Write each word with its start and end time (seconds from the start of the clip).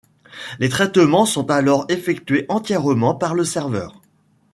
Les 0.57 0.67
traitements 0.67 1.27
sont 1.27 1.51
alors 1.51 1.85
effectués 1.89 2.47
entièrement 2.49 3.13
par 3.13 3.35
le 3.35 3.43
serveur. 3.43 4.01